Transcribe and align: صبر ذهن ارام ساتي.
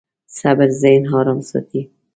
صبر 0.37 0.67
ذهن 0.81 1.03
ارام 1.19 1.39
ساتي. 1.49 1.81